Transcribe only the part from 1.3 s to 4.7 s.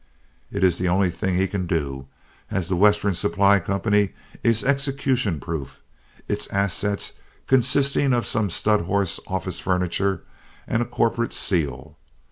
he can do, as The Western Supply Company is